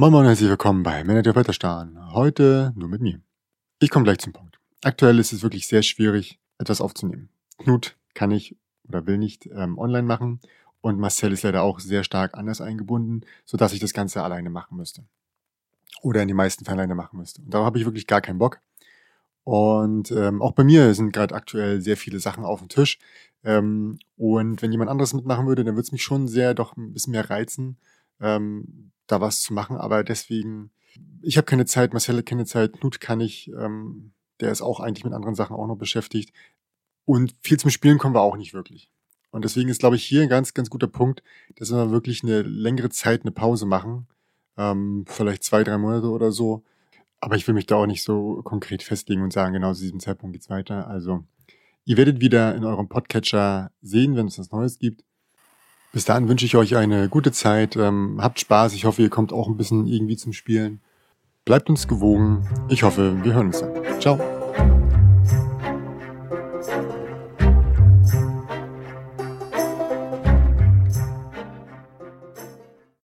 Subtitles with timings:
[0.00, 1.98] Moin Moin und herzlich willkommen bei Manager Wetterstern.
[2.12, 3.20] Heute nur mit mir.
[3.80, 4.60] Ich komme gleich zum Punkt.
[4.84, 7.30] Aktuell ist es wirklich sehr schwierig, etwas aufzunehmen.
[7.58, 8.56] Knut kann ich
[8.86, 10.38] oder will nicht ähm, online machen
[10.82, 14.76] und Marcel ist leider auch sehr stark anders eingebunden, sodass ich das Ganze alleine machen
[14.76, 15.02] müsste.
[16.00, 17.42] Oder in den meisten Fällen alleine machen müsste.
[17.42, 18.60] Und darauf habe ich wirklich gar keinen Bock.
[19.42, 23.00] Und ähm, auch bei mir sind gerade aktuell sehr viele Sachen auf dem Tisch.
[23.42, 26.92] Ähm, und wenn jemand anderes mitmachen würde, dann würde es mich schon sehr doch ein
[26.92, 27.78] bisschen mehr reizen,
[28.20, 29.76] ähm, da was zu machen.
[29.76, 30.70] Aber deswegen,
[31.20, 34.80] ich habe keine Zeit, Marcel hat keine Zeit, Knut kann ich, ähm, der ist auch
[34.80, 36.32] eigentlich mit anderen Sachen auch noch beschäftigt.
[37.04, 38.90] Und viel zum Spielen kommen wir auch nicht wirklich.
[39.30, 41.22] Und deswegen ist, glaube ich, hier ein ganz, ganz guter Punkt,
[41.56, 44.06] dass wir wirklich eine längere Zeit eine Pause machen.
[44.56, 46.64] Ähm, vielleicht zwei, drei Monate oder so.
[47.20, 50.00] Aber ich will mich da auch nicht so konkret festlegen und sagen, genau zu diesem
[50.00, 50.86] Zeitpunkt geht's weiter.
[50.86, 51.24] Also,
[51.84, 55.04] ihr werdet wieder in eurem Podcatcher sehen, wenn es was Neues gibt.
[55.92, 57.76] Bis dahin wünsche ich euch eine gute Zeit.
[57.76, 58.74] Ähm, habt Spaß.
[58.74, 60.80] Ich hoffe, ihr kommt auch ein bisschen irgendwie zum Spielen.
[61.44, 62.46] Bleibt uns gewogen.
[62.68, 64.00] Ich hoffe, wir hören uns dann.
[64.00, 64.37] Ciao.